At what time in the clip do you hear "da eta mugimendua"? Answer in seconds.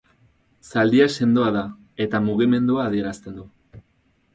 1.57-2.91